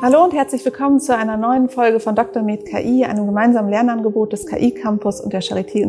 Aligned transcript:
Hallo 0.00 0.24
und 0.24 0.32
herzlich 0.32 0.64
willkommen 0.64 1.00
zu 1.00 1.14
einer 1.14 1.36
neuen 1.36 1.68
Folge 1.68 2.00
von 2.00 2.14
Dr. 2.14 2.42
Med 2.42 2.64
KI, 2.64 3.04
einem 3.04 3.26
gemeinsamen 3.26 3.68
Lernangebot 3.68 4.32
des 4.32 4.46
KI 4.46 4.70
Campus 4.70 5.20
und 5.20 5.34
der 5.34 5.42
Charité 5.42 5.84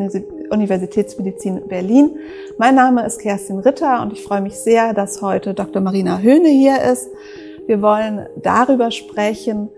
Universitätsmedizin 0.49 1.69
Berlin. 1.69 2.17
Mein 2.57 2.75
Name 2.75 3.05
ist 3.05 3.21
Kerstin 3.21 3.59
Ritter 3.59 4.01
und 4.01 4.11
ich 4.11 4.23
freue 4.23 4.41
mich 4.41 4.55
sehr, 4.55 4.93
dass 4.93 5.21
heute 5.21 5.53
Dr. 5.53 5.81
Marina 5.81 6.19
Höhne 6.19 6.49
hier 6.49 6.81
ist. 6.81 7.07
Wir 7.65 7.81
wollen 7.81 8.25
darüber 8.35 8.91
sprechen, 8.91 9.69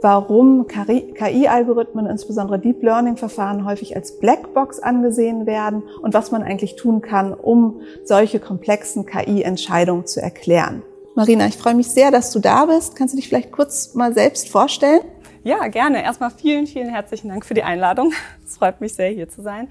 warum 0.00 0.68
KI-Algorithmen, 0.68 2.06
insbesondere 2.06 2.60
Deep 2.60 2.84
Learning-Verfahren, 2.84 3.66
häufig 3.66 3.96
als 3.96 4.18
Blackbox 4.20 4.78
angesehen 4.78 5.44
werden 5.44 5.82
und 6.02 6.14
was 6.14 6.30
man 6.30 6.44
eigentlich 6.44 6.76
tun 6.76 7.00
kann, 7.00 7.34
um 7.34 7.80
solche 8.04 8.38
komplexen 8.38 9.06
KI-Entscheidungen 9.06 10.06
zu 10.06 10.22
erklären. 10.22 10.84
Marina, 11.16 11.46
ich 11.46 11.56
freue 11.56 11.74
mich 11.74 11.88
sehr, 11.88 12.10
dass 12.10 12.30
du 12.30 12.38
da 12.38 12.66
bist. 12.66 12.94
Kannst 12.94 13.14
du 13.14 13.16
dich 13.16 13.28
vielleicht 13.28 13.50
kurz 13.50 13.94
mal 13.94 14.14
selbst 14.14 14.48
vorstellen? 14.48 15.00
Ja, 15.42 15.66
gerne. 15.66 16.04
Erstmal 16.04 16.30
vielen, 16.30 16.66
vielen 16.66 16.88
herzlichen 16.88 17.28
Dank 17.28 17.44
für 17.44 17.54
die 17.54 17.64
Einladung. 17.64 18.12
Es 18.46 18.58
freut 18.58 18.80
mich 18.80 18.94
sehr, 18.94 19.10
hier 19.10 19.28
zu 19.28 19.42
sein. 19.42 19.68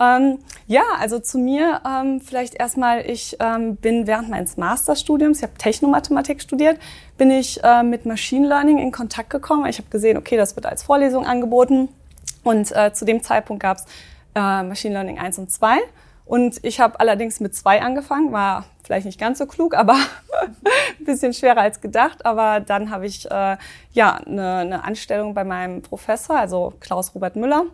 Ähm, 0.00 0.38
ja, 0.66 0.82
also 0.98 1.18
zu 1.18 1.38
mir 1.38 1.82
ähm, 1.86 2.20
vielleicht 2.20 2.54
erstmal, 2.54 3.08
ich 3.08 3.36
ähm, 3.38 3.76
bin 3.76 4.06
während 4.06 4.30
meines 4.30 4.56
Masterstudiums, 4.56 5.38
ich 5.38 5.42
habe 5.42 5.52
Technomathematik 5.58 6.40
studiert, 6.40 6.78
bin 7.18 7.30
ich 7.30 7.62
äh, 7.62 7.82
mit 7.82 8.06
Machine 8.06 8.48
Learning 8.48 8.78
in 8.78 8.92
Kontakt 8.92 9.30
gekommen. 9.30 9.66
Ich 9.66 9.78
habe 9.78 9.90
gesehen, 9.90 10.16
okay, 10.16 10.38
das 10.38 10.56
wird 10.56 10.64
als 10.64 10.82
Vorlesung 10.82 11.26
angeboten 11.26 11.88
und 12.44 12.74
äh, 12.74 12.92
zu 12.94 13.04
dem 13.04 13.22
Zeitpunkt 13.22 13.62
gab 13.62 13.76
es 13.76 13.84
äh, 14.34 14.62
Machine 14.62 14.94
Learning 14.94 15.18
1 15.18 15.38
und 15.38 15.52
2 15.52 15.78
und 16.24 16.64
ich 16.64 16.80
habe 16.80 16.98
allerdings 16.98 17.38
mit 17.40 17.54
2 17.54 17.82
angefangen, 17.82 18.32
war 18.32 18.64
vielleicht 18.90 19.06
nicht 19.06 19.20
ganz 19.20 19.38
so 19.38 19.46
klug, 19.46 19.74
aber 19.74 19.94
ein 20.98 21.04
bisschen 21.04 21.32
schwerer 21.32 21.60
als 21.60 21.80
gedacht. 21.80 22.26
Aber 22.26 22.58
dann 22.58 22.90
habe 22.90 23.06
ich 23.06 23.30
äh, 23.30 23.56
ja 23.92 24.14
eine, 24.16 24.56
eine 24.56 24.84
Anstellung 24.84 25.32
bei 25.32 25.44
meinem 25.44 25.80
Professor, 25.80 26.36
also 26.36 26.72
Klaus 26.80 27.14
Robert 27.14 27.36
Müller, 27.36 27.66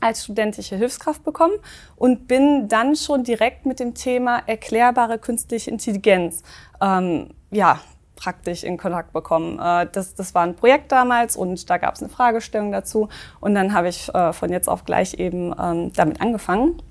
als 0.00 0.24
studentische 0.24 0.76
Hilfskraft 0.76 1.22
bekommen 1.22 1.52
und 1.96 2.28
bin 2.28 2.66
dann 2.68 2.96
schon 2.96 3.24
direkt 3.24 3.66
mit 3.66 3.78
dem 3.78 3.92
Thema 3.92 4.42
erklärbare 4.46 5.18
künstliche 5.18 5.70
Intelligenz 5.70 6.42
ähm, 6.80 7.34
ja 7.50 7.80
praktisch 8.16 8.64
in 8.64 8.78
Kontakt 8.78 9.12
bekommen. 9.12 9.58
Äh, 9.58 9.86
das, 9.92 10.14
das 10.14 10.34
war 10.34 10.44
ein 10.44 10.56
Projekt 10.56 10.92
damals 10.92 11.36
und 11.36 11.68
da 11.68 11.76
gab 11.76 11.94
es 11.94 12.02
eine 12.02 12.08
Fragestellung 12.08 12.72
dazu 12.72 13.10
und 13.40 13.54
dann 13.54 13.74
habe 13.74 13.88
ich 13.88 14.08
äh, 14.14 14.32
von 14.32 14.50
jetzt 14.50 14.68
auf 14.68 14.86
gleich 14.86 15.12
eben 15.14 15.54
ähm, 15.60 15.92
damit 15.92 16.22
angefangen 16.22 16.82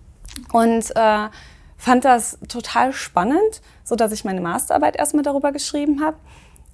und 0.51 0.95
äh, 0.95 1.27
fand 1.83 2.05
das 2.05 2.39
total 2.47 2.93
spannend, 2.93 3.61
so 3.83 3.95
dass 3.95 4.11
ich 4.11 4.23
meine 4.23 4.39
Masterarbeit 4.41 4.95
erstmal 4.95 5.23
darüber 5.23 5.51
geschrieben 5.51 6.01
habe 6.01 6.17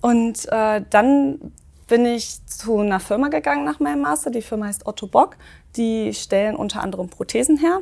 und 0.02 0.48
äh, 0.52 0.82
dann 0.90 1.52
bin 1.88 2.06
ich 2.06 2.46
zu 2.46 2.78
einer 2.78 3.00
Firma 3.00 3.30
gegangen 3.30 3.66
nach 3.66 3.80
meinem 3.80 4.02
Master. 4.02 4.30
Die 4.30 4.44
Firma 4.44 4.68
heißt 4.68 4.86
Otto 4.86 5.08
Bock. 5.08 5.38
Die 5.76 6.14
stellen 6.14 6.56
unter 6.56 6.84
anderem 6.84 7.10
Prothesen 7.10 7.58
her. 7.58 7.82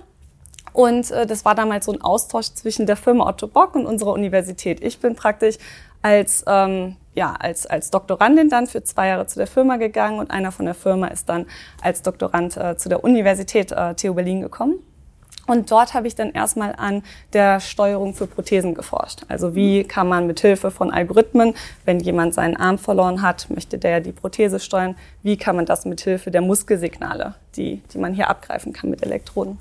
Und 0.72 1.12
äh, 1.12 1.26
das 1.26 1.44
war 1.44 1.56
damals 1.56 1.86
so 1.86 1.92
ein 1.92 2.02
Austausch 2.02 2.54
zwischen 2.54 2.86
der 2.86 2.96
Firma 2.96 3.28
Otto 3.28 3.48
Bock 3.48 3.76
und 3.76 3.86
unserer 3.86 4.14
Universität. 4.14 4.82
Ich 4.82 5.00
bin 5.00 5.16
praktisch 5.16 5.58
als, 6.02 6.46
ähm, 6.48 6.96
ja, 7.16 7.34
als, 7.38 7.66
als 7.66 7.92
Doktorandin 7.92 8.50
dann 8.50 8.68
für 8.68 8.84
zwei 8.84 9.08
Jahre 9.10 9.28
zu 9.28 9.40
der 9.40 9.48
Firma 9.48 9.76
gegangen 9.76 10.20
und 10.20 10.32
einer 10.32 10.54
von 10.54 10.66
der 10.66 10.76
Firma 10.76 11.08
ist 11.08 11.28
dann 11.28 11.46
als 11.82 12.02
Doktorand 12.02 12.56
äh, 12.56 12.78
zu 12.78 12.88
der 12.88 13.04
Universität 13.04 13.72
äh, 13.74 13.94
TU 13.96 14.14
Berlin 14.14 14.42
gekommen. 14.42 14.80
Und 15.48 15.72
dort 15.72 15.94
habe 15.94 16.08
ich 16.08 16.16
dann 16.16 16.32
erstmal 16.32 16.76
an 16.76 17.04
der 17.34 17.62
Steuerung 17.62 18.14
für 18.14 18.28
Prothesen 18.28 18.76
geforscht. 18.76 19.22
Also 19.30 19.56
wie 19.56 19.86
kann 19.86 20.08
man 20.08 20.28
mit 20.28 20.42
Hilfe 20.42 20.72
von 20.72 20.92
Algorithmen, 20.92 21.56
wenn 21.86 22.02
jemand 22.02 22.34
seinen 22.34 22.58
Arm 22.58 22.78
verloren 22.78 23.22
hat, 23.22 23.50
möchte 23.50 23.78
der 23.78 24.02
die 24.02 24.12
Prothese 24.12 24.60
steuern, 24.60 24.96
wie 25.24 25.38
kann 25.38 25.56
man 25.56 25.66
das 25.66 25.86
mit 25.86 26.02
Hilfe 26.02 26.32
der 26.32 26.42
Muskelsignale, 26.42 27.36
die, 27.56 27.82
die 27.94 27.98
man 27.98 28.14
hier 28.14 28.30
abgreifen 28.30 28.74
kann 28.74 28.90
mit 28.90 29.04
Elektroden. 29.04 29.58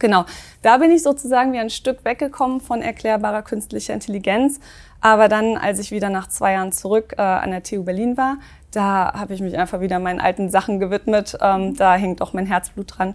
Genau, 0.00 0.24
da 0.62 0.78
bin 0.78 0.90
ich 0.90 1.02
sozusagen 1.02 1.52
wie 1.52 1.58
ein 1.58 1.70
Stück 1.70 2.04
weggekommen 2.04 2.60
von 2.60 2.82
erklärbarer 2.82 3.42
künstlicher 3.42 3.94
Intelligenz. 3.94 4.58
Aber 5.00 5.28
dann, 5.28 5.56
als 5.56 5.78
ich 5.78 5.90
wieder 5.90 6.10
nach 6.10 6.28
zwei 6.28 6.52
Jahren 6.52 6.72
zurück 6.72 7.14
äh, 7.18 7.22
an 7.22 7.50
der 7.50 7.62
TU 7.62 7.84
Berlin 7.84 8.16
war, 8.16 8.38
da 8.72 9.12
habe 9.14 9.34
ich 9.34 9.40
mich 9.40 9.56
einfach 9.58 9.80
wieder 9.80 9.98
meinen 9.98 10.20
alten 10.20 10.48
Sachen 10.48 10.80
gewidmet. 10.80 11.36
Ähm, 11.40 11.76
da 11.76 11.94
hängt 11.94 12.22
auch 12.22 12.32
mein 12.32 12.46
Herzblut 12.46 12.98
dran 12.98 13.14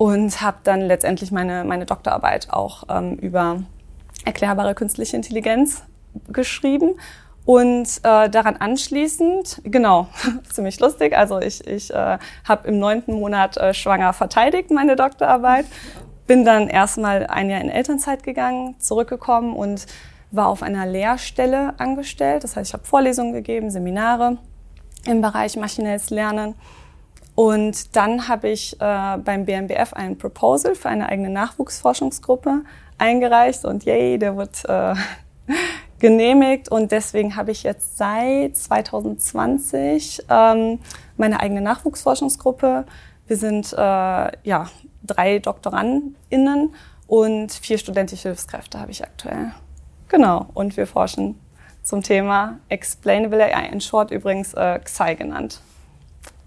und 0.00 0.40
habe 0.40 0.56
dann 0.64 0.80
letztendlich 0.80 1.30
meine, 1.30 1.62
meine 1.64 1.84
Doktorarbeit 1.84 2.48
auch 2.54 2.84
ähm, 2.88 3.16
über 3.16 3.64
erklärbare 4.24 4.74
künstliche 4.74 5.14
Intelligenz 5.14 5.82
geschrieben. 6.32 6.94
Und 7.44 7.86
äh, 8.02 8.30
daran 8.30 8.56
anschließend, 8.56 9.60
genau, 9.62 10.08
ziemlich 10.50 10.80
lustig, 10.80 11.14
also 11.14 11.38
ich, 11.38 11.66
ich 11.66 11.92
äh, 11.92 12.16
habe 12.48 12.68
im 12.68 12.78
neunten 12.78 13.12
Monat 13.12 13.58
äh, 13.58 13.74
schwanger 13.74 14.14
verteidigt 14.14 14.70
meine 14.70 14.96
Doktorarbeit, 14.96 15.66
bin 16.26 16.46
dann 16.46 16.68
erstmal 16.68 17.26
ein 17.26 17.50
Jahr 17.50 17.60
in 17.60 17.68
Elternzeit 17.68 18.22
gegangen, 18.22 18.76
zurückgekommen 18.78 19.54
und 19.54 19.84
war 20.30 20.48
auf 20.48 20.62
einer 20.62 20.86
Lehrstelle 20.86 21.74
angestellt. 21.78 22.42
Das 22.42 22.56
heißt, 22.56 22.70
ich 22.70 22.72
habe 22.72 22.84
Vorlesungen 22.84 23.34
gegeben, 23.34 23.70
Seminare 23.70 24.38
im 25.04 25.20
Bereich 25.20 25.58
maschinelles 25.58 26.08
Lernen 26.08 26.54
und 27.40 27.96
dann 27.96 28.28
habe 28.28 28.50
ich 28.50 28.74
äh, 28.82 29.16
beim 29.16 29.46
BMBF 29.46 29.94
ein 29.94 30.18
Proposal 30.18 30.74
für 30.74 30.90
eine 30.90 31.08
eigene 31.08 31.30
Nachwuchsforschungsgruppe 31.30 32.64
eingereicht 32.98 33.64
und 33.64 33.86
yay, 33.86 34.18
der 34.18 34.36
wird 34.36 34.62
äh, 34.66 34.94
genehmigt. 36.00 36.70
Und 36.70 36.92
deswegen 36.92 37.36
habe 37.36 37.52
ich 37.52 37.62
jetzt 37.62 37.96
seit 37.96 38.58
2020 38.58 40.26
ähm, 40.28 40.80
meine 41.16 41.40
eigene 41.40 41.62
Nachwuchsforschungsgruppe. 41.62 42.84
Wir 43.26 43.36
sind 43.38 43.72
äh, 43.72 43.76
ja 43.76 44.68
drei 45.02 45.38
DoktorandInnen 45.38 46.74
und 47.06 47.52
vier 47.54 47.78
studentische 47.78 48.28
Hilfskräfte 48.28 48.78
habe 48.78 48.90
ich 48.90 49.02
aktuell. 49.02 49.52
Genau. 50.08 50.44
Und 50.52 50.76
wir 50.76 50.86
forschen 50.86 51.40
zum 51.82 52.02
Thema 52.02 52.58
Explainable 52.68 53.42
AI, 53.42 53.70
in 53.72 53.80
short 53.80 54.10
übrigens 54.10 54.52
äh, 54.52 54.78
XAI 54.84 55.14
genannt. 55.14 55.62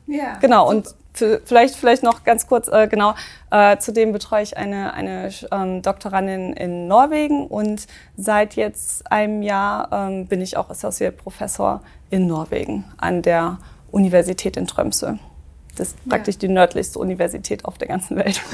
Ja. 0.07 0.37
Genau, 0.39 0.69
und 0.69 0.95
für, 1.13 1.41
vielleicht, 1.45 1.75
vielleicht 1.75 2.03
noch 2.03 2.23
ganz 2.23 2.47
kurz, 2.47 2.67
äh, 2.67 2.87
genau, 2.87 3.13
äh, 3.51 3.77
zudem 3.77 4.11
betreue 4.11 4.43
ich 4.43 4.57
eine, 4.57 4.93
eine 4.93 5.29
ähm, 5.51 5.81
Doktorandin 5.81 6.53
in 6.53 6.87
Norwegen 6.87 7.47
und 7.47 7.87
seit 8.17 8.55
jetzt 8.55 9.09
einem 9.11 9.43
Jahr 9.43 9.89
ähm, 9.91 10.27
bin 10.27 10.41
ich 10.41 10.57
auch 10.57 10.69
Associate 10.69 11.15
Professor 11.15 11.81
in 12.09 12.27
Norwegen 12.27 12.85
an 12.97 13.21
der 13.21 13.59
Universität 13.91 14.57
in 14.57 14.67
Tromsø. 14.67 15.13
Das 15.75 15.89
ist 15.89 16.09
praktisch 16.09 16.35
ja. 16.35 16.39
die 16.41 16.47
nördlichste 16.49 16.99
Universität 16.99 17.65
auf 17.65 17.77
der 17.77 17.87
ganzen 17.87 18.17
Welt. 18.17 18.41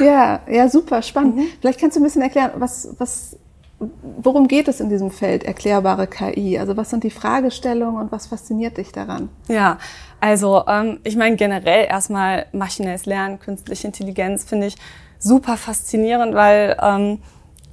Ja, 0.00 0.40
ja, 0.50 0.68
super, 0.68 1.00
spannend. 1.02 1.36
Mhm. 1.36 1.46
Vielleicht 1.60 1.78
kannst 1.78 1.96
du 1.96 2.00
ein 2.00 2.02
bisschen 2.02 2.22
erklären, 2.22 2.50
was, 2.56 2.88
was 2.98 3.36
worum 3.78 4.48
geht 4.48 4.68
es 4.68 4.80
in 4.80 4.88
diesem 4.88 5.10
Feld 5.10 5.44
erklärbare 5.44 6.06
KI? 6.06 6.58
Also 6.58 6.76
was 6.76 6.90
sind 6.90 7.04
die 7.04 7.10
Fragestellungen 7.10 8.00
und 8.00 8.12
was 8.12 8.26
fasziniert 8.26 8.76
dich 8.76 8.92
daran? 8.92 9.28
Ja, 9.48 9.78
also 10.20 10.64
ähm, 10.66 11.00
ich 11.04 11.16
meine 11.16 11.36
generell 11.36 11.86
erstmal 11.86 12.46
maschinelles 12.52 13.06
Lernen, 13.06 13.38
künstliche 13.38 13.86
Intelligenz 13.86 14.44
finde 14.44 14.68
ich 14.68 14.76
super 15.18 15.56
faszinierend, 15.56 16.34
weil 16.34 16.76
ähm, 16.80 17.18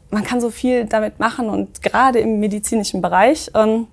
man 0.09 0.23
kann 0.23 0.41
so 0.41 0.49
viel 0.49 0.85
damit 0.85 1.19
machen 1.19 1.49
und 1.49 1.81
gerade 1.81 2.19
im 2.19 2.39
medizinischen 2.39 3.01
Bereich 3.01 3.51
ähm, 3.55 3.87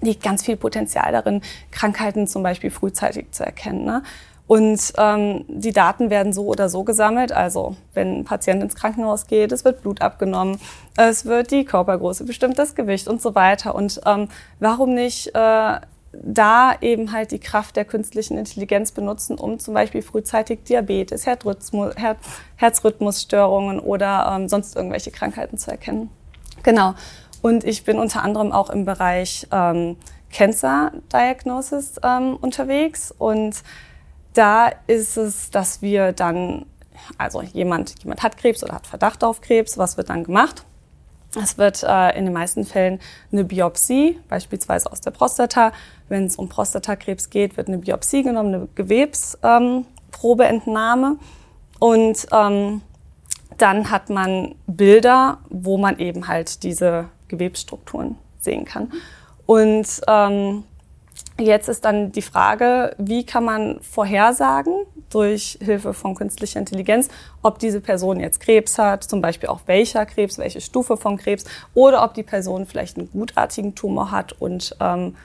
liegt 0.00 0.22
ganz 0.22 0.44
viel 0.44 0.56
Potenzial 0.56 1.12
darin, 1.12 1.42
Krankheiten 1.70 2.26
zum 2.26 2.42
Beispiel 2.42 2.70
frühzeitig 2.70 3.32
zu 3.32 3.44
erkennen. 3.44 3.84
Ne? 3.84 4.02
Und 4.48 4.94
ähm, 4.96 5.44
die 5.46 5.72
Daten 5.72 6.08
werden 6.08 6.32
so 6.32 6.46
oder 6.46 6.70
so 6.70 6.82
gesammelt. 6.82 7.32
Also 7.32 7.76
wenn 7.92 8.20
ein 8.20 8.24
Patient 8.24 8.62
ins 8.62 8.74
Krankenhaus 8.74 9.26
geht, 9.26 9.52
es 9.52 9.64
wird 9.66 9.82
Blut 9.82 10.00
abgenommen, 10.00 10.58
es 10.96 11.26
wird 11.26 11.50
die 11.50 11.66
Körpergröße 11.66 12.24
bestimmt, 12.24 12.58
das 12.58 12.74
Gewicht 12.74 13.08
und 13.08 13.20
so 13.20 13.34
weiter. 13.34 13.74
Und 13.74 14.00
ähm, 14.06 14.28
warum 14.58 14.94
nicht 14.94 15.34
äh, 15.34 15.80
da 16.12 16.74
eben 16.80 17.12
halt 17.12 17.30
die 17.30 17.38
Kraft 17.38 17.76
der 17.76 17.84
künstlichen 17.84 18.38
Intelligenz 18.38 18.92
benutzen, 18.92 19.36
um 19.36 19.58
zum 19.58 19.74
Beispiel 19.74 20.00
frühzeitig 20.00 20.64
Diabetes, 20.64 21.26
Herzrhythmus, 21.26 21.94
Herz, 21.96 22.18
Herzrhythmusstörungen 22.56 23.78
oder 23.78 24.34
ähm, 24.34 24.48
sonst 24.48 24.76
irgendwelche 24.76 25.10
Krankheiten 25.10 25.58
zu 25.58 25.70
erkennen. 25.70 26.08
Genau. 26.62 26.94
Und 27.42 27.64
ich 27.64 27.84
bin 27.84 27.98
unter 27.98 28.22
anderem 28.24 28.52
auch 28.52 28.70
im 28.70 28.86
Bereich 28.86 29.46
ähm, 29.52 29.96
Cancer 30.32 30.92
Diagnosis 31.12 32.00
ähm, 32.02 32.36
unterwegs 32.40 33.14
und 33.16 33.62
da 34.34 34.70
ist 34.86 35.16
es, 35.16 35.50
dass 35.50 35.82
wir 35.82 36.12
dann, 36.12 36.66
also 37.16 37.42
jemand, 37.42 37.94
jemand 38.02 38.22
hat 38.22 38.36
Krebs 38.36 38.62
oder 38.62 38.74
hat 38.74 38.86
Verdacht 38.86 39.24
auf 39.24 39.40
Krebs, 39.40 39.78
was 39.78 39.96
wird 39.96 40.10
dann 40.10 40.24
gemacht? 40.24 40.64
Es 41.36 41.58
wird 41.58 41.82
äh, 41.82 42.16
in 42.18 42.24
den 42.24 42.32
meisten 42.32 42.64
Fällen 42.64 43.00
eine 43.30 43.44
Biopsie, 43.44 44.18
beispielsweise 44.28 44.90
aus 44.90 45.02
der 45.02 45.10
Prostata. 45.10 45.72
Wenn 46.08 46.24
es 46.24 46.36
um 46.36 46.48
Prostatakrebs 46.48 47.28
geht, 47.28 47.58
wird 47.58 47.68
eine 47.68 47.76
Biopsie 47.78 48.22
genommen, 48.22 48.54
eine 48.54 48.68
Gewebsprobeentnahme. 48.74 51.06
Ähm, 51.06 51.18
und 51.78 52.26
ähm, 52.32 52.80
dann 53.58 53.90
hat 53.90 54.08
man 54.08 54.54
Bilder, 54.66 55.40
wo 55.50 55.76
man 55.76 55.98
eben 55.98 56.28
halt 56.28 56.62
diese 56.62 57.10
Gewebsstrukturen 57.28 58.16
sehen 58.40 58.64
kann. 58.64 58.90
Und 59.44 59.86
ähm, 60.06 60.64
jetzt 61.40 61.68
ist 61.68 61.84
dann 61.84 62.12
die 62.12 62.22
Frage, 62.22 62.94
wie 62.98 63.24
kann 63.24 63.44
man 63.44 63.80
vorhersagen 63.80 64.74
durch 65.10 65.58
Hilfe 65.60 65.94
von 65.94 66.14
künstlicher 66.14 66.58
Intelligenz, 66.58 67.08
ob 67.42 67.58
diese 67.58 67.80
Person 67.80 68.20
jetzt 68.20 68.40
Krebs 68.40 68.78
hat, 68.78 69.04
zum 69.04 69.20
Beispiel 69.20 69.48
auch 69.48 69.60
welcher 69.66 70.04
Krebs, 70.06 70.38
welche 70.38 70.60
Stufe 70.60 70.96
von 70.96 71.16
Krebs, 71.16 71.44
oder 71.74 72.04
ob 72.04 72.14
die 72.14 72.22
Person 72.22 72.66
vielleicht 72.66 72.98
einen 72.98 73.10
gutartigen 73.10 73.74
Tumor 73.74 74.10
hat 74.10 74.32
und 74.40 74.76
ähm, 74.80 75.16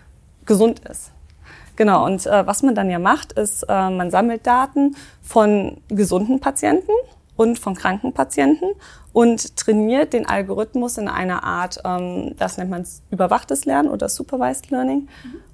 gesund 0.46 0.80
ist. 0.90 1.12
Genau, 1.76 2.06
und 2.06 2.26
äh, 2.26 2.46
was 2.46 2.62
man 2.62 2.76
dann 2.76 2.90
ja 2.90 3.00
macht, 3.00 3.34
ist, 3.34 3.64
äh, 3.64 3.90
man 3.90 4.12
sammelt 4.12 4.46
Daten 4.46 4.96
von 5.22 5.82
gesunden 5.88 6.40
Patienten 6.40 6.92
und 7.36 7.58
von 7.58 7.74
kranken 7.74 8.14
Patienten 8.14 8.68
und 9.12 9.56
trainiert 9.58 10.14
den 10.14 10.28
Algorithmus 10.28 10.98
in 10.98 11.08
einer 11.08 11.44
Art, 11.44 11.80
ähm, 11.84 12.36
das 12.38 12.58
nennt 12.58 12.70
man 12.70 12.86
überwachtes 13.10 13.66
Lernen 13.66 13.90
oder 13.90 14.08
Supervised 14.08 14.70
Learning. 14.70 15.08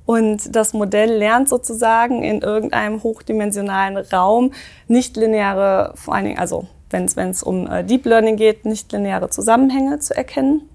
Und 0.10 0.56
das 0.56 0.74
Modell 0.74 1.18
lernt 1.20 1.48
sozusagen 1.50 2.24
in 2.24 2.42
irgendeinem 2.42 3.04
hochdimensionalen 3.04 3.96
Raum 3.96 4.54
nicht 4.88 5.16
lineare, 5.18 5.92
vor 5.94 6.16
allen 6.16 6.26
Dingen, 6.26 6.40
also 6.40 6.66
wenn 6.90 7.06
es 7.06 7.44
um 7.44 7.68
äh, 7.68 7.84
Deep 7.84 8.08
Learning 8.08 8.36
geht, 8.36 8.66
nicht 8.66 8.92
lineare 8.92 9.30
Zusammenhänge 9.30 10.00
zu 10.00 10.18
erkennen 10.18 10.68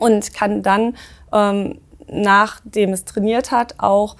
und 0.00 0.34
kann 0.34 0.62
dann, 0.62 0.96
ähm, 1.32 1.80
nachdem 2.08 2.92
es 2.92 3.06
trainiert 3.06 3.52
hat, 3.52 3.76
auch 3.78 4.16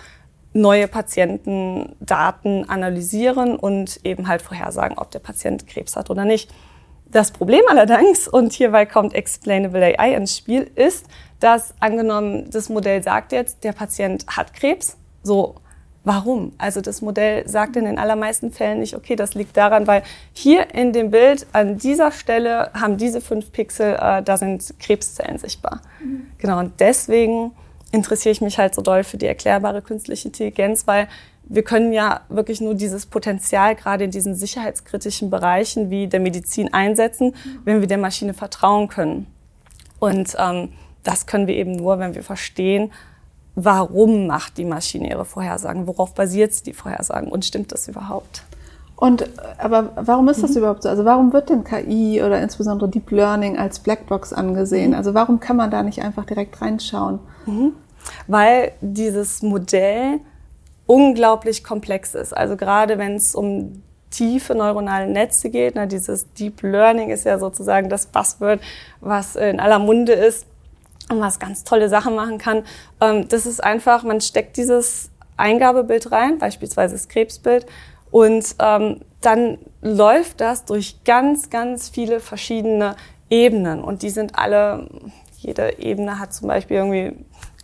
neue 0.54 0.88
Patientendaten 0.88 2.66
analysieren 2.66 3.56
und 3.56 4.00
eben 4.02 4.28
halt 4.28 4.40
vorhersagen, 4.40 4.96
ob 4.96 5.10
der 5.10 5.18
Patient 5.18 5.66
Krebs 5.66 5.94
hat 5.94 6.08
oder 6.08 6.24
nicht. 6.24 6.50
Das 7.14 7.30
Problem 7.30 7.62
allerdings, 7.68 8.26
und 8.26 8.52
hierbei 8.52 8.86
kommt 8.86 9.14
Explainable 9.14 9.96
AI 9.96 10.16
ins 10.16 10.36
Spiel, 10.36 10.68
ist, 10.74 11.06
dass 11.38 11.72
angenommen, 11.78 12.50
das 12.50 12.68
Modell 12.68 13.04
sagt 13.04 13.30
jetzt, 13.30 13.62
der 13.62 13.70
Patient 13.70 14.26
hat 14.26 14.52
Krebs, 14.52 14.96
so, 15.22 15.54
warum? 16.02 16.54
Also 16.58 16.80
das 16.80 17.02
Modell 17.02 17.48
sagt 17.48 17.76
in 17.76 17.84
den 17.84 18.00
allermeisten 18.00 18.50
Fällen 18.50 18.80
nicht, 18.80 18.96
okay, 18.96 19.14
das 19.14 19.36
liegt 19.36 19.56
daran, 19.56 19.86
weil 19.86 20.02
hier 20.32 20.74
in 20.74 20.92
dem 20.92 21.12
Bild 21.12 21.46
an 21.52 21.78
dieser 21.78 22.10
Stelle 22.10 22.72
haben 22.74 22.96
diese 22.96 23.20
fünf 23.20 23.52
Pixel, 23.52 23.94
äh, 23.94 24.20
da 24.24 24.36
sind 24.36 24.74
Krebszellen 24.80 25.38
sichtbar. 25.38 25.82
Mhm. 26.02 26.26
Genau, 26.38 26.58
und 26.58 26.80
deswegen 26.80 27.52
interessiere 27.92 28.32
ich 28.32 28.40
mich 28.40 28.58
halt 28.58 28.74
so 28.74 28.82
doll 28.82 29.04
für 29.04 29.18
die 29.18 29.26
erklärbare 29.26 29.82
künstliche 29.82 30.26
Intelligenz, 30.26 30.88
weil 30.88 31.06
wir 31.46 31.62
können 31.62 31.92
ja 31.92 32.20
wirklich 32.28 32.60
nur 32.60 32.74
dieses 32.74 33.06
Potenzial 33.06 33.74
gerade 33.74 34.04
in 34.04 34.10
diesen 34.10 34.34
sicherheitskritischen 34.34 35.30
Bereichen 35.30 35.90
wie 35.90 36.06
der 36.06 36.20
Medizin 36.20 36.72
einsetzen, 36.72 37.34
wenn 37.64 37.80
wir 37.80 37.86
der 37.86 37.98
Maschine 37.98 38.34
vertrauen 38.34 38.88
können. 38.88 39.26
Und 39.98 40.36
ähm, 40.38 40.70
das 41.02 41.26
können 41.26 41.46
wir 41.46 41.54
eben 41.54 41.72
nur, 41.72 41.98
wenn 41.98 42.14
wir 42.14 42.22
verstehen, 42.22 42.92
warum 43.54 44.26
macht 44.26 44.58
die 44.58 44.64
Maschine 44.64 45.10
ihre 45.10 45.24
Vorhersagen, 45.24 45.86
worauf 45.86 46.14
basiert 46.14 46.52
sie 46.52 46.64
die 46.64 46.72
Vorhersagen 46.72 47.30
und 47.30 47.44
stimmt 47.44 47.72
das 47.72 47.88
überhaupt? 47.88 48.42
Und 48.96 49.28
aber 49.58 49.90
warum 49.96 50.28
ist 50.28 50.42
das 50.42 50.52
mhm. 50.52 50.58
überhaupt 50.58 50.84
so? 50.84 50.88
Also 50.88 51.04
warum 51.04 51.32
wird 51.32 51.50
denn 51.50 51.64
KI 51.64 52.22
oder 52.22 52.40
insbesondere 52.40 52.88
Deep 52.88 53.10
Learning 53.10 53.58
als 53.58 53.80
Blackbox 53.80 54.32
angesehen? 54.32 54.90
Mhm. 54.90 54.96
Also 54.96 55.14
warum 55.14 55.40
kann 55.40 55.56
man 55.56 55.70
da 55.70 55.82
nicht 55.82 56.00
einfach 56.02 56.24
direkt 56.24 56.60
reinschauen? 56.62 57.18
Mhm 57.46 57.72
weil 58.26 58.72
dieses 58.80 59.42
Modell 59.42 60.20
unglaublich 60.86 61.64
komplex 61.64 62.14
ist. 62.14 62.36
Also 62.36 62.56
gerade 62.56 62.98
wenn 62.98 63.16
es 63.16 63.34
um 63.34 63.82
tiefe 64.10 64.54
neuronale 64.54 65.06
Netze 65.06 65.50
geht, 65.50 65.74
na, 65.74 65.86
dieses 65.86 66.32
Deep 66.34 66.62
Learning 66.62 67.10
ist 67.10 67.24
ja 67.24 67.38
sozusagen 67.38 67.88
das 67.88 68.06
Buzzword, 68.06 68.60
was 69.00 69.36
in 69.36 69.60
aller 69.60 69.78
Munde 69.78 70.12
ist 70.12 70.46
und 71.10 71.20
was 71.20 71.38
ganz 71.38 71.64
tolle 71.64 71.88
Sachen 71.88 72.14
machen 72.14 72.38
kann. 72.38 72.62
Ähm, 73.00 73.28
das 73.28 73.46
ist 73.46 73.62
einfach, 73.62 74.04
man 74.04 74.20
steckt 74.20 74.56
dieses 74.56 75.10
Eingabebild 75.36 76.12
rein, 76.12 76.38
beispielsweise 76.38 76.94
das 76.94 77.08
Krebsbild, 77.08 77.66
und 78.10 78.54
ähm, 78.60 79.00
dann 79.20 79.58
läuft 79.82 80.40
das 80.40 80.64
durch 80.64 81.02
ganz, 81.02 81.50
ganz 81.50 81.88
viele 81.88 82.20
verschiedene 82.20 82.94
Ebenen. 83.28 83.82
Und 83.82 84.02
die 84.02 84.10
sind 84.10 84.38
alle, 84.38 84.86
jede 85.38 85.80
Ebene 85.80 86.20
hat 86.20 86.32
zum 86.32 86.46
Beispiel 86.46 86.76
irgendwie 86.76 87.16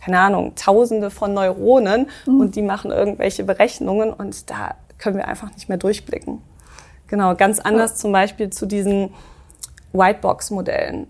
keine 0.03 0.19
Ahnung, 0.19 0.53
tausende 0.55 1.09
von 1.09 1.33
Neuronen 1.33 2.07
mhm. 2.25 2.39
und 2.39 2.55
die 2.55 2.61
machen 2.61 2.91
irgendwelche 2.91 3.43
Berechnungen 3.43 4.11
und 4.11 4.49
da 4.49 4.75
können 4.97 5.17
wir 5.17 5.27
einfach 5.27 5.53
nicht 5.53 5.69
mehr 5.69 5.77
durchblicken. 5.77 6.41
Genau, 7.07 7.35
ganz 7.35 7.59
anders 7.59 7.91
ja. 7.91 7.97
zum 7.97 8.11
Beispiel 8.11 8.49
zu 8.49 8.65
diesen 8.65 9.11
Whitebox-Modellen, 9.93 11.07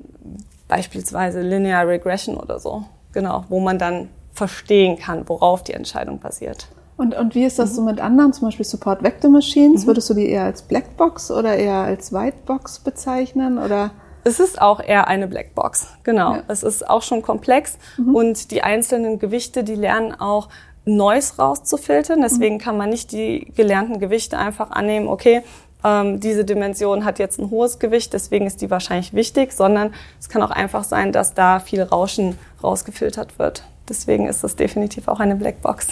beispielsweise 0.67 1.41
Linear 1.41 1.87
Regression 1.87 2.37
oder 2.37 2.59
so. 2.59 2.83
Genau, 3.13 3.45
wo 3.49 3.59
man 3.59 3.77
dann 3.77 4.09
verstehen 4.33 4.97
kann, 4.97 5.27
worauf 5.27 5.63
die 5.63 5.73
Entscheidung 5.73 6.19
basiert. 6.19 6.67
Und, 6.97 7.15
und 7.15 7.35
wie 7.35 7.45
ist 7.45 7.59
das 7.59 7.71
mhm. 7.71 7.75
so 7.75 7.81
mit 7.83 7.99
anderen, 7.99 8.33
zum 8.33 8.47
Beispiel 8.47 8.65
Support 8.65 9.03
Vector 9.03 9.29
Machines? 9.29 9.83
Mhm. 9.83 9.87
Würdest 9.87 10.09
du 10.09 10.13
die 10.13 10.29
eher 10.29 10.43
als 10.43 10.61
Blackbox 10.63 11.31
oder 11.31 11.55
eher 11.55 11.75
als 11.75 12.13
Whitebox 12.13 12.79
bezeichnen? 12.79 13.57
Oder? 13.57 13.91
Es 14.23 14.39
ist 14.39 14.61
auch 14.61 14.79
eher 14.79 15.07
eine 15.07 15.27
Blackbox, 15.27 15.87
genau. 16.03 16.35
Ja. 16.35 16.43
Es 16.47 16.63
ist 16.63 16.87
auch 16.87 17.01
schon 17.01 17.21
komplex 17.21 17.77
mhm. 17.97 18.15
und 18.15 18.51
die 18.51 18.63
einzelnen 18.63 19.19
Gewichte, 19.19 19.63
die 19.63 19.75
lernen 19.75 20.13
auch 20.13 20.49
Neues 20.85 21.37
rauszufiltern. 21.37 22.21
Deswegen 22.21 22.55
mhm. 22.55 22.59
kann 22.59 22.77
man 22.77 22.89
nicht 22.89 23.11
die 23.11 23.51
gelernten 23.55 23.99
Gewichte 23.99 24.37
einfach 24.37 24.71
annehmen, 24.71 25.07
okay, 25.07 25.43
ähm, 25.83 26.19
diese 26.19 26.45
Dimension 26.45 27.05
hat 27.05 27.19
jetzt 27.19 27.39
ein 27.39 27.49
hohes 27.49 27.79
Gewicht, 27.79 28.13
deswegen 28.13 28.45
ist 28.45 28.61
die 28.61 28.69
wahrscheinlich 28.69 29.13
wichtig, 29.13 29.51
sondern 29.53 29.93
es 30.19 30.29
kann 30.29 30.43
auch 30.43 30.51
einfach 30.51 30.83
sein, 30.83 31.11
dass 31.11 31.33
da 31.33 31.59
viel 31.59 31.81
Rauschen 31.81 32.37
rausgefiltert 32.63 33.39
wird. 33.39 33.63
Deswegen 33.89 34.27
ist 34.27 34.43
das 34.43 34.55
definitiv 34.55 35.07
auch 35.07 35.19
eine 35.19 35.35
Blackbox. 35.35 35.87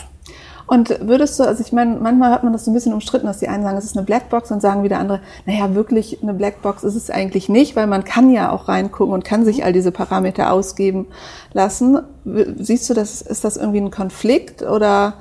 Und 0.69 0.99
würdest 1.01 1.39
du, 1.39 1.45
also 1.45 1.63
ich 1.63 1.73
meine, 1.73 1.95
manchmal 1.95 2.29
hat 2.29 2.43
man 2.43 2.53
das 2.53 2.65
so 2.65 2.69
ein 2.69 2.75
bisschen 2.75 2.93
umstritten, 2.93 3.25
dass 3.25 3.39
die 3.39 3.47
einen 3.47 3.63
sagen, 3.63 3.75
es 3.75 3.85
ist 3.85 3.97
eine 3.97 4.05
Blackbox 4.05 4.51
und 4.51 4.61
sagen 4.61 4.83
wieder 4.83 4.99
andere, 4.99 5.19
naja, 5.47 5.73
wirklich 5.73 6.21
eine 6.21 6.35
Blackbox 6.35 6.83
ist 6.83 6.93
es 6.93 7.09
eigentlich 7.09 7.49
nicht, 7.49 7.75
weil 7.75 7.87
man 7.87 8.03
kann 8.03 8.29
ja 8.29 8.51
auch 8.51 8.67
reingucken 8.67 9.11
und 9.11 9.25
kann 9.25 9.43
sich 9.45 9.65
all 9.65 9.73
diese 9.73 9.91
Parameter 9.91 10.53
ausgeben 10.53 11.07
lassen. 11.53 11.97
Siehst 12.23 12.87
du, 12.87 12.93
das, 12.93 13.23
ist 13.23 13.43
das 13.43 13.57
irgendwie 13.57 13.81
ein 13.81 13.89
Konflikt 13.89 14.61
oder 14.61 15.15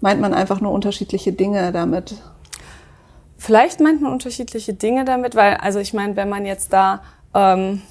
meint 0.00 0.20
man 0.20 0.34
einfach 0.34 0.60
nur 0.60 0.72
unterschiedliche 0.72 1.32
Dinge 1.32 1.70
damit? 1.70 2.16
Vielleicht 3.36 3.78
meint 3.78 4.02
man 4.02 4.12
unterschiedliche 4.12 4.74
Dinge 4.74 5.04
damit, 5.04 5.36
weil, 5.36 5.58
also 5.58 5.78
ich 5.78 5.94
meine, 5.94 6.16
wenn 6.16 6.28
man 6.28 6.44
jetzt 6.44 6.72
da 6.72 7.02
ähm, 7.34 7.82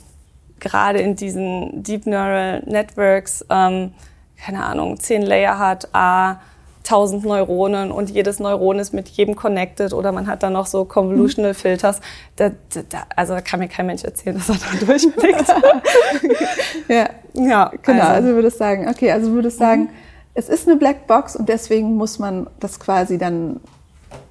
gerade 0.59 0.99
in 0.99 1.15
diesen 1.15 1.83
Deep 1.83 2.05
Neural 2.05 2.63
Networks, 2.65 3.45
ähm, 3.49 3.93
keine 4.37 4.65
Ahnung, 4.65 4.99
zehn 4.99 5.21
Layer 5.21 5.57
hat, 5.57 5.87
A, 5.93 6.41
1000 6.87 7.25
Neuronen 7.25 7.91
und 7.91 8.09
jedes 8.09 8.39
Neuron 8.39 8.79
ist 8.79 8.93
mit 8.93 9.09
jedem 9.09 9.35
connected 9.35 9.93
oder 9.93 10.11
man 10.11 10.27
hat 10.27 10.43
dann 10.43 10.53
noch 10.53 10.65
so 10.65 10.85
Convolutional 10.85 11.53
Filters. 11.53 11.99
Da, 12.37 12.51
da, 12.89 13.03
also 13.15 13.33
da 13.33 13.41
kann 13.41 13.59
mir 13.59 13.67
kein 13.67 13.85
Mensch 13.85 14.03
erzählen, 14.03 14.37
dass 14.37 14.49
er 14.49 14.55
da 14.55 14.85
durchblickt. 14.85 15.47
ja. 16.87 17.09
ja, 17.33 17.71
genau. 17.83 18.03
Also, 18.03 18.13
also 18.13 18.27
würdest 18.29 18.57
sagen, 18.57 18.87
okay, 18.89 19.11
also 19.11 19.31
würdest 19.31 19.57
sagen, 19.57 19.83
mhm. 19.83 19.89
es 20.33 20.49
ist 20.49 20.67
eine 20.67 20.77
Blackbox 20.77 21.35
und 21.35 21.49
deswegen 21.49 21.95
muss 21.95 22.19
man 22.19 22.47
das 22.59 22.79
quasi 22.79 23.17
dann 23.17 23.59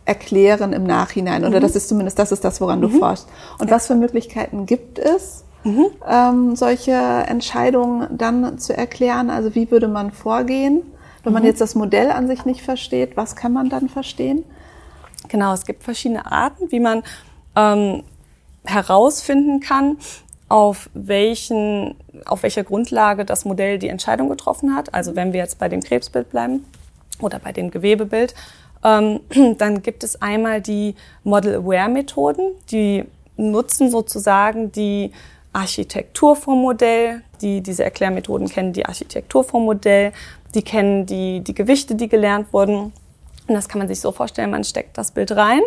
erklären 0.07 0.73
im 0.73 0.85
Nachhinein. 0.85 1.45
Oder 1.45 1.59
mhm. 1.59 1.63
das 1.63 1.77
ist 1.77 1.89
zumindest, 1.89 2.19
das 2.19 2.33
ist 2.33 2.45
das, 2.45 2.61
woran 2.61 2.79
mhm. 2.79 2.83
du 2.83 2.89
forschst. 2.99 3.29
Und 3.59 3.71
was 3.71 3.87
für 3.87 3.97
Möglichkeiten 3.97 4.65
gibt 4.65 4.99
es, 4.99 5.45
mhm. 5.65 5.87
ähm, 6.09 6.57
solche 6.57 6.93
Entscheidungen 6.93 8.07
dann 8.17 8.59
zu 8.59 8.75
erklären? 8.75 9.29
Also 9.29 9.55
wie 9.55 9.71
würde 9.71 9.89
man 9.89 10.11
vorgehen? 10.11 10.83
Wenn 11.27 11.33
man 11.33 11.43
mhm. 11.43 11.49
jetzt 11.49 11.61
das 11.61 11.75
Modell 11.75 12.13
an 12.13 12.29
sich 12.29 12.45
nicht 12.45 12.63
versteht, 12.63 13.17
was 13.17 13.35
kann 13.35 13.53
man 13.53 13.69
dann 13.69 13.89
verstehen? 13.89 14.45
Genau, 15.27 15.53
es 15.53 15.67
gibt 15.67 15.83
verschiedene 15.83 16.31
Arten, 16.31 16.71
wie 16.71 16.79
man 16.79 17.03
ähm, 17.57 18.05
herausfinden 18.65 19.59
kann, 19.59 19.99
auf, 20.49 20.89
welchen, 20.95 21.97
auf 22.27 22.45
welcher 22.45 22.63
Grundlage 22.63 23.25
das 23.25 23.45
Modell 23.45 23.81
die 23.81 23.89
Entscheidung 23.89 24.29
getroffen 24.29 24.77
hat. 24.77 24.95
Also 24.95 25.17
wenn 25.17 25.33
wir 25.33 25.41
jetzt 25.41 25.59
bei 25.59 25.69
dem 25.69 25.83
Krebsbild 25.83 26.31
bleiben 26.31 26.65
oder 27.21 27.41
bei 27.41 27.51
dem 27.51 27.73
Gewebebild, 27.73 28.37
ähm, 28.85 29.19
dann 29.59 29.83
gibt 29.83 30.05
es 30.05 30.23
einmal 30.23 30.61
die 30.61 30.95
Model-Aware-Methoden, 31.25 32.53
die 32.71 33.05
nutzen 33.37 33.91
sozusagen 33.91 34.71
die 34.71 35.11
Architektur 35.53 36.37
vom 36.37 36.63
Modell, 36.63 37.23
die 37.41 37.63
diese 37.63 37.83
Erklärmethoden 37.83 38.49
kennen, 38.49 38.73
die 38.73 38.87
Architektur 38.87 39.43
vom 39.43 39.65
Modell, 39.65 40.13
die 40.57 40.63
kennen 40.63 41.07
die, 41.07 41.41
die 41.41 41.55
Gewichte, 41.55 41.95
die 41.95 42.09
gelernt 42.09 42.53
wurden. 42.53 42.93
Und 43.49 43.55
das 43.55 43.69
kann 43.69 43.79
man 43.79 43.87
sich 43.87 44.01
so 44.01 44.11
vorstellen, 44.11 44.51
man 44.51 44.65
steckt 44.65 44.99
das 44.99 45.13
Bild 45.13 45.31
rein, 45.37 45.61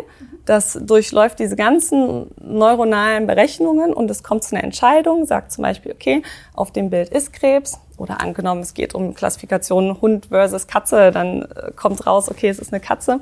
das 0.44 0.78
durchläuft 0.82 1.38
diese 1.38 1.56
ganzen 1.56 2.26
neuronalen 2.38 3.26
Berechnungen 3.26 3.94
und 3.94 4.10
es 4.10 4.22
kommt 4.22 4.44
zu 4.44 4.54
einer 4.54 4.64
Entscheidung, 4.64 5.24
sagt 5.24 5.50
zum 5.50 5.62
Beispiel, 5.62 5.92
okay, 5.92 6.22
auf 6.52 6.72
dem 6.72 6.90
Bild 6.90 7.08
ist 7.08 7.32
Krebs 7.32 7.80
oder 7.96 8.20
angenommen, 8.20 8.60
es 8.60 8.74
geht 8.74 8.94
um 8.94 9.14
Klassifikation 9.14 9.98
Hund 10.02 10.26
versus 10.26 10.66
Katze, 10.66 11.10
dann 11.10 11.42
äh, 11.42 11.70
kommt 11.74 12.06
raus, 12.06 12.30
okay, 12.30 12.48
es 12.48 12.58
ist 12.58 12.70
eine 12.70 12.80
Katze. 12.80 13.20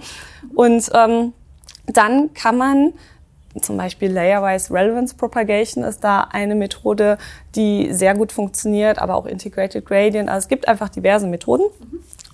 Und 0.56 0.90
ähm, 0.92 1.34
dann 1.86 2.34
kann 2.34 2.56
man 2.56 2.94
zum 3.60 3.76
Beispiel 3.76 4.12
Layer-Wise 4.12 4.72
Relevance 4.72 5.14
Propagation 5.14 5.84
ist 5.84 6.04
da 6.04 6.28
eine 6.30 6.54
Methode, 6.54 7.18
die 7.54 7.92
sehr 7.92 8.14
gut 8.14 8.32
funktioniert, 8.32 8.98
aber 8.98 9.16
auch 9.16 9.26
Integrated 9.26 9.84
Gradient. 9.84 10.28
Also 10.28 10.44
es 10.44 10.48
gibt 10.48 10.68
einfach 10.68 10.88
diverse 10.88 11.26
Methoden, 11.26 11.64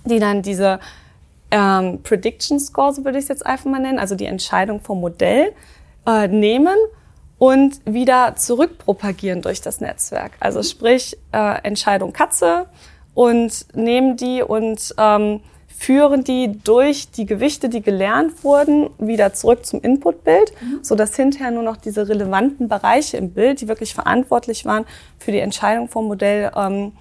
die 0.05 0.19
dann 0.19 0.41
diese 0.41 0.79
ähm, 1.51 2.01
Prediction 2.03 2.59
Score, 2.59 2.93
so 2.93 3.05
würde 3.05 3.17
ich 3.17 3.23
es 3.23 3.29
jetzt 3.29 3.45
einfach 3.45 3.69
mal 3.69 3.79
nennen, 3.79 3.99
also 3.99 4.15
die 4.15 4.25
Entscheidung 4.25 4.81
vom 4.81 4.99
Modell 4.99 5.53
äh, 6.05 6.27
nehmen 6.27 6.75
und 7.37 7.79
wieder 7.85 8.35
zurückpropagieren 8.35 9.41
durch 9.41 9.61
das 9.61 9.81
Netzwerk. 9.81 10.33
Also 10.39 10.63
sprich 10.63 11.17
äh, 11.31 11.61
Entscheidung 11.63 12.13
Katze 12.13 12.67
und 13.13 13.65
nehmen 13.73 14.17
die 14.17 14.41
und 14.41 14.93
ähm, 14.97 15.41
führen 15.77 16.23
die 16.23 16.59
durch 16.63 17.11
die 17.11 17.25
Gewichte, 17.25 17.69
die 17.69 17.81
gelernt 17.81 18.43
wurden, 18.43 18.89
wieder 18.97 19.33
zurück 19.33 19.65
zum 19.65 19.81
Inputbild, 19.81 20.53
mhm. 20.61 20.79
so 20.81 20.95
dass 20.95 21.15
hinterher 21.15 21.51
nur 21.51 21.63
noch 21.63 21.77
diese 21.77 22.07
relevanten 22.07 22.67
Bereiche 22.67 23.17
im 23.17 23.31
Bild, 23.31 23.61
die 23.61 23.67
wirklich 23.67 23.93
verantwortlich 23.93 24.65
waren 24.65 24.85
für 25.19 25.31
die 25.31 25.39
Entscheidung 25.39 25.87
vom 25.87 26.07
Modell, 26.07 26.51
ähm, 26.55 26.93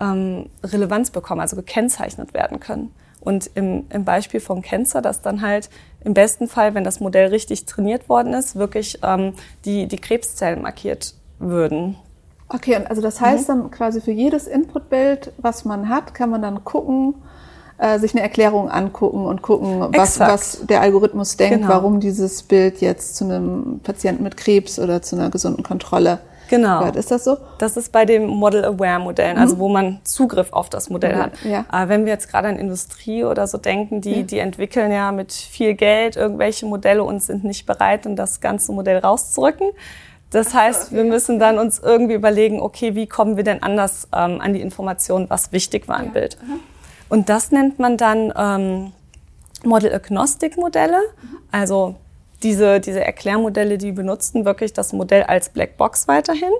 ähm, 0.00 0.46
Relevanz 0.62 1.10
bekommen, 1.10 1.40
also 1.40 1.56
gekennzeichnet 1.56 2.34
werden 2.34 2.60
können. 2.60 2.92
Und 3.20 3.50
im, 3.54 3.86
im 3.90 4.04
Beispiel 4.04 4.40
von 4.40 4.62
Cancer, 4.62 5.02
dass 5.02 5.22
dann 5.22 5.42
halt 5.42 5.70
im 6.04 6.14
besten 6.14 6.48
Fall, 6.48 6.74
wenn 6.74 6.84
das 6.84 7.00
Modell 7.00 7.28
richtig 7.28 7.66
trainiert 7.66 8.08
worden 8.08 8.32
ist, 8.32 8.56
wirklich 8.56 9.00
ähm, 9.02 9.34
die, 9.64 9.86
die 9.86 9.98
Krebszellen 9.98 10.62
markiert 10.62 11.14
würden. 11.38 11.96
Okay, 12.48 12.76
also 12.76 13.02
das 13.02 13.20
heißt 13.20 13.48
mhm. 13.48 13.52
dann 13.52 13.70
quasi 13.70 14.00
für 14.00 14.12
jedes 14.12 14.46
Inputbild, 14.46 15.32
was 15.38 15.64
man 15.64 15.88
hat, 15.88 16.14
kann 16.14 16.30
man 16.30 16.42
dann 16.42 16.64
gucken, 16.64 17.14
äh, 17.78 17.98
sich 17.98 18.12
eine 18.12 18.22
Erklärung 18.22 18.68
angucken 18.68 19.24
und 19.24 19.42
gucken, 19.42 19.86
was, 19.96 20.20
was 20.20 20.66
der 20.66 20.80
Algorithmus 20.80 21.36
denkt, 21.36 21.62
genau. 21.62 21.68
warum 21.68 22.00
dieses 22.00 22.42
Bild 22.42 22.80
jetzt 22.80 23.16
zu 23.16 23.24
einem 23.24 23.80
Patienten 23.82 24.22
mit 24.22 24.36
Krebs 24.36 24.78
oder 24.78 25.00
zu 25.02 25.16
einer 25.16 25.30
gesunden 25.30 25.62
Kontrolle 25.62 26.20
Genau. 26.48 26.80
Gehört. 26.80 26.96
Ist 26.96 27.10
das 27.10 27.24
so? 27.24 27.36
Das 27.58 27.76
ist 27.76 27.92
bei 27.92 28.04
den 28.04 28.26
Model-Aware-Modellen, 28.26 29.36
mhm. 29.36 29.42
also 29.42 29.58
wo 29.58 29.68
man 29.68 30.00
Zugriff 30.04 30.52
auf 30.52 30.68
das 30.70 30.90
Modell 30.90 31.16
mhm. 31.16 31.20
hat. 31.20 31.32
Ja. 31.44 31.64
Aber 31.68 31.88
wenn 31.90 32.04
wir 32.04 32.12
jetzt 32.12 32.30
gerade 32.30 32.48
an 32.48 32.56
Industrie 32.56 33.24
oder 33.24 33.46
so 33.46 33.58
denken, 33.58 34.00
die, 34.00 34.16
ja. 34.16 34.22
die 34.22 34.38
entwickeln 34.38 34.90
ja 34.90 35.12
mit 35.12 35.32
viel 35.32 35.74
Geld 35.74 36.16
irgendwelche 36.16 36.66
Modelle 36.66 37.04
und 37.04 37.22
sind 37.22 37.44
nicht 37.44 37.66
bereit, 37.66 38.06
um 38.06 38.16
das 38.16 38.40
ganze 38.40 38.72
Modell 38.72 38.98
rauszurücken. 38.98 39.70
Das 40.30 40.52
heißt, 40.52 40.88
okay. 40.88 40.96
wir 40.96 41.04
müssen 41.04 41.38
dann 41.38 41.58
uns 41.58 41.78
irgendwie 41.78 42.14
überlegen, 42.14 42.60
okay, 42.60 42.94
wie 42.94 43.06
kommen 43.06 43.36
wir 43.36 43.44
denn 43.44 43.62
anders 43.62 44.08
ähm, 44.14 44.40
an 44.40 44.52
die 44.52 44.60
Informationen, 44.60 45.30
was 45.30 45.52
wichtig 45.52 45.88
war 45.88 46.00
im 46.00 46.06
ja. 46.06 46.12
Bild. 46.12 46.38
Mhm. 46.42 46.60
Und 47.08 47.28
das 47.28 47.50
nennt 47.50 47.78
man 47.78 47.96
dann 47.96 48.32
ähm, 48.36 48.92
Model-Agnostic-Modelle. 49.64 51.00
Also 51.50 51.96
diese, 52.42 52.80
diese 52.80 53.04
Erklärmodelle, 53.04 53.78
die 53.78 53.92
benutzen 53.92 54.44
wirklich 54.44 54.72
das 54.72 54.92
Modell 54.92 55.24
als 55.24 55.48
Blackbox 55.48 56.08
weiterhin. 56.08 56.52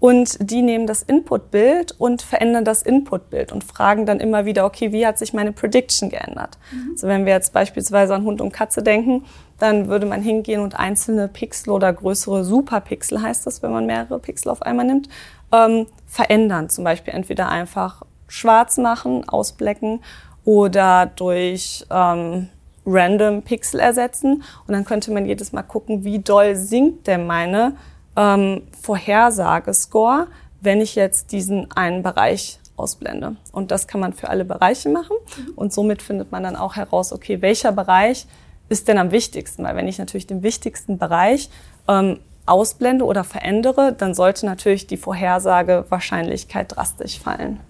Und 0.00 0.38
die 0.40 0.62
nehmen 0.62 0.86
das 0.86 1.02
Inputbild 1.02 1.92
und 1.98 2.22
verändern 2.22 2.64
das 2.64 2.82
Inputbild 2.82 3.50
und 3.50 3.64
fragen 3.64 4.06
dann 4.06 4.20
immer 4.20 4.44
wieder, 4.44 4.64
okay, 4.64 4.92
wie 4.92 5.04
hat 5.04 5.18
sich 5.18 5.32
meine 5.32 5.50
Prediction 5.50 6.08
geändert? 6.08 6.56
Mhm. 6.70 6.90
Also 6.92 7.08
wenn 7.08 7.26
wir 7.26 7.32
jetzt 7.32 7.52
beispielsweise 7.52 8.14
an 8.14 8.22
Hund 8.22 8.40
und 8.40 8.52
Katze 8.52 8.84
denken, 8.84 9.24
dann 9.58 9.88
würde 9.88 10.06
man 10.06 10.22
hingehen 10.22 10.60
und 10.60 10.78
einzelne 10.78 11.26
Pixel 11.26 11.72
oder 11.72 11.92
größere 11.92 12.44
Superpixel 12.44 13.20
heißt 13.20 13.44
das, 13.44 13.60
wenn 13.64 13.72
man 13.72 13.86
mehrere 13.86 14.20
Pixel 14.20 14.52
auf 14.52 14.62
einmal 14.62 14.86
nimmt, 14.86 15.08
ähm, 15.50 15.86
verändern. 16.06 16.68
Zum 16.68 16.84
Beispiel 16.84 17.12
entweder 17.12 17.48
einfach 17.48 18.02
schwarz 18.28 18.76
machen, 18.76 19.28
ausblecken 19.28 20.00
oder 20.44 21.06
durch 21.06 21.84
ähm, 21.90 22.48
random 22.86 23.42
Pixel 23.42 23.80
ersetzen. 23.80 24.42
Und 24.66 24.74
dann 24.74 24.84
könnte 24.84 25.10
man 25.10 25.26
jedes 25.26 25.52
Mal 25.52 25.62
gucken, 25.62 26.04
wie 26.04 26.20
doll 26.20 26.56
sinkt 26.56 27.06
denn 27.06 27.26
meine 27.26 27.76
ähm, 28.16 28.62
Vorhersagescore, 28.80 30.28
wenn 30.60 30.80
ich 30.80 30.94
jetzt 30.94 31.32
diesen 31.32 31.70
einen 31.72 32.02
Bereich 32.02 32.58
ausblende. 32.76 33.36
Und 33.52 33.70
das 33.70 33.86
kann 33.86 34.00
man 34.00 34.12
für 34.12 34.28
alle 34.28 34.44
Bereiche 34.44 34.88
machen. 34.88 35.16
Und 35.56 35.72
somit 35.72 36.02
findet 36.02 36.32
man 36.32 36.42
dann 36.42 36.56
auch 36.56 36.76
heraus, 36.76 37.12
okay, 37.12 37.42
welcher 37.42 37.72
Bereich 37.72 38.26
ist 38.68 38.88
denn 38.88 38.98
am 38.98 39.10
wichtigsten? 39.10 39.64
Weil 39.64 39.76
wenn 39.76 39.88
ich 39.88 39.98
natürlich 39.98 40.26
den 40.26 40.42
wichtigsten 40.42 40.98
Bereich 40.98 41.50
ähm, 41.88 42.20
ausblende 42.46 43.04
oder 43.04 43.24
verändere, 43.24 43.92
dann 43.92 44.14
sollte 44.14 44.46
natürlich 44.46 44.86
die 44.86 44.96
Vorhersagewahrscheinlichkeit 44.96 46.76
drastisch 46.76 47.18
fallen. 47.18 47.60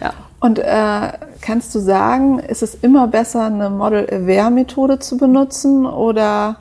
Ja. 0.00 0.12
Und 0.40 0.58
äh, 0.58 1.12
kannst 1.40 1.74
du 1.74 1.78
sagen, 1.78 2.38
ist 2.38 2.62
es 2.62 2.74
immer 2.74 3.06
besser, 3.06 3.46
eine 3.46 3.70
Model-Aware-Methode 3.70 4.98
zu 4.98 5.16
benutzen 5.16 5.86
oder 5.86 6.56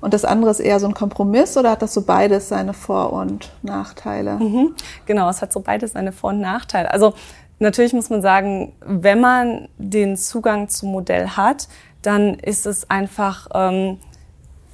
und 0.00 0.14
das 0.14 0.24
andere 0.24 0.50
ist 0.50 0.60
eher 0.60 0.80
so 0.80 0.86
ein 0.86 0.94
Kompromiss 0.94 1.56
oder 1.56 1.72
hat 1.72 1.82
das 1.82 1.92
so 1.92 2.02
beides 2.02 2.48
seine 2.48 2.72
Vor- 2.72 3.12
und 3.12 3.50
Nachteile? 3.62 4.36
Mhm. 4.36 4.74
Genau, 5.04 5.28
es 5.28 5.42
hat 5.42 5.52
so 5.52 5.60
beides 5.60 5.92
seine 5.92 6.12
Vor- 6.12 6.30
und 6.30 6.40
Nachteile. 6.40 6.90
Also 6.90 7.12
natürlich 7.58 7.92
muss 7.92 8.08
man 8.08 8.22
sagen, 8.22 8.72
wenn 8.80 9.20
man 9.20 9.68
den 9.76 10.16
Zugang 10.16 10.68
zum 10.68 10.92
Modell 10.92 11.28
hat, 11.28 11.68
dann 12.02 12.34
ist 12.34 12.64
es 12.64 12.88
einfach 12.88 13.48
ähm, 13.52 13.98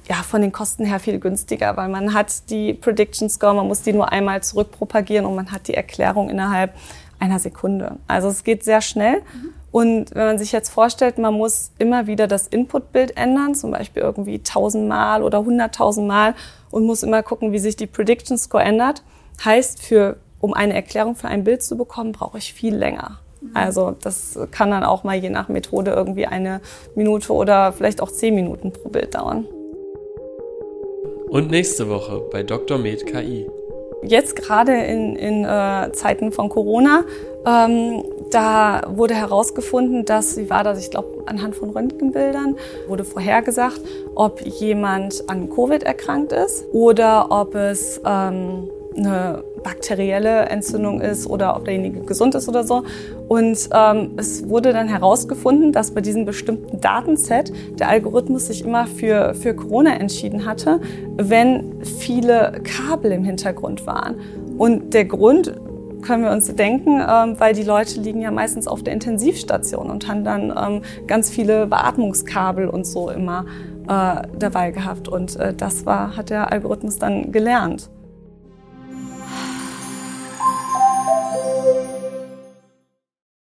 ja, 0.07 0.15
von 0.15 0.41
den 0.41 0.53
Kosten 0.53 0.85
her 0.85 0.99
viel 0.99 1.19
günstiger, 1.19 1.75
weil 1.75 1.89
man 1.89 2.13
hat 2.13 2.49
die 2.49 2.73
Prediction 2.73 3.29
Score, 3.29 3.53
man 3.53 3.67
muss 3.67 3.81
die 3.81 3.91
nur 3.91 4.11
einmal 4.11 4.41
zurückpropagieren 4.41 5.25
und 5.25 5.35
man 5.35 5.51
hat 5.51 5.67
die 5.67 5.73
Erklärung 5.73 6.29
innerhalb 6.29 6.73
einer 7.19 7.39
Sekunde. 7.39 7.97
Also 8.07 8.27
es 8.27 8.43
geht 8.43 8.63
sehr 8.63 8.81
schnell. 8.81 9.17
Mhm. 9.17 9.53
Und 9.71 10.15
wenn 10.15 10.25
man 10.25 10.37
sich 10.39 10.51
jetzt 10.51 10.69
vorstellt, 10.69 11.17
man 11.17 11.33
muss 11.33 11.71
immer 11.77 12.07
wieder 12.07 12.27
das 12.27 12.47
Inputbild 12.47 13.17
ändern, 13.17 13.53
zum 13.53 13.71
Beispiel 13.71 14.01
irgendwie 14.01 14.39
tausendmal 14.39 15.23
oder 15.23 15.43
hunderttausendmal 15.43 16.35
und 16.71 16.85
muss 16.85 17.03
immer 17.03 17.21
gucken, 17.21 17.51
wie 17.51 17.59
sich 17.59 17.75
die 17.75 17.87
Prediction 17.87 18.37
Score 18.37 18.63
ändert, 18.63 19.03
heißt 19.43 19.81
für, 19.81 20.17
um 20.39 20.53
eine 20.53 20.73
Erklärung 20.73 21.15
für 21.15 21.27
ein 21.27 21.43
Bild 21.43 21.61
zu 21.63 21.77
bekommen, 21.77 22.11
brauche 22.11 22.37
ich 22.37 22.53
viel 22.53 22.75
länger. 22.75 23.19
Also 23.53 23.95
das 24.01 24.37
kann 24.51 24.71
dann 24.71 24.83
auch 24.83 25.03
mal 25.03 25.15
je 25.15 25.29
nach 25.29 25.47
Methode 25.47 25.91
irgendwie 25.91 26.25
eine 26.25 26.61
Minute 26.95 27.33
oder 27.33 27.71
vielleicht 27.71 28.01
auch 28.01 28.11
zehn 28.11 28.35
Minuten 28.35 28.71
pro 28.71 28.89
Bild 28.89 29.15
dauern. 29.15 29.45
Und 31.29 31.51
nächste 31.51 31.89
Woche 31.89 32.21
bei 32.31 32.43
Dr. 32.43 32.77
Med 32.77 33.05
KI. 33.05 33.47
Jetzt 34.03 34.35
gerade 34.35 34.73
in, 34.73 35.15
in 35.15 35.43
äh, 35.43 35.91
Zeiten 35.91 36.31
von 36.31 36.49
Corona, 36.49 37.03
ähm, 37.45 38.03
da 38.31 38.81
wurde 38.87 39.15
herausgefunden, 39.15 40.05
dass, 40.05 40.37
wie 40.37 40.49
war 40.49 40.63
das, 40.63 40.79
ich 40.79 40.91
glaube, 40.91 41.23
anhand 41.25 41.55
von 41.55 41.69
Röntgenbildern 41.69 42.57
wurde 42.87 43.05
vorhergesagt, 43.05 43.81
ob 44.15 44.41
jemand 44.41 45.23
an 45.29 45.49
Covid 45.49 45.83
erkrankt 45.83 46.31
ist 46.31 46.65
oder 46.73 47.31
ob 47.31 47.55
es 47.55 48.01
ähm, 48.05 48.69
eine 48.95 49.43
bakterielle 49.67 50.45
Entzündung 50.45 51.01
ist 51.01 51.27
oder 51.27 51.57
ob 51.57 51.65
derjenige 51.65 51.99
gesund 51.99 52.35
ist 52.35 52.47
oder 52.47 52.63
so. 52.63 52.83
Und 53.27 53.69
ähm, 53.73 54.11
es 54.15 54.47
wurde 54.47 54.71
dann 54.71 54.87
herausgefunden, 54.87 55.73
dass 55.73 55.91
bei 55.91 55.99
diesem 55.99 56.23
bestimmten 56.23 56.79
Datenset 56.79 57.51
der 57.77 57.89
Algorithmus 57.89 58.47
sich 58.47 58.63
immer 58.63 58.87
für, 58.87 59.33
für 59.33 59.53
Corona 59.53 59.97
entschieden 59.97 60.45
hatte, 60.45 60.79
wenn 61.17 61.83
viele 61.83 62.61
Kabel 62.63 63.11
im 63.11 63.25
Hintergrund 63.25 63.85
waren. 63.85 64.15
Und 64.57 64.93
der 64.93 65.03
Grund 65.03 65.53
können 66.01 66.23
wir 66.23 66.31
uns 66.31 66.47
denken, 66.55 67.01
ähm, 67.05 67.37
weil 67.37 67.53
die 67.53 67.63
Leute 67.63 67.99
liegen 67.99 68.21
ja 68.21 68.31
meistens 68.31 68.69
auf 68.69 68.83
der 68.83 68.93
Intensivstation 68.93 69.89
und 69.89 70.07
haben 70.07 70.23
dann 70.23 70.53
ähm, 70.57 70.81
ganz 71.07 71.29
viele 71.29 71.67
Beatmungskabel 71.67 72.69
und 72.69 72.87
so 72.87 73.09
immer 73.09 73.45
äh, 73.89 74.21
dabei 74.39 74.71
gehabt. 74.71 75.09
Und 75.09 75.35
äh, 75.35 75.53
das 75.53 75.85
war, 75.85 76.15
hat 76.15 76.29
der 76.29 76.53
Algorithmus 76.53 76.99
dann 76.99 77.33
gelernt. 77.33 77.89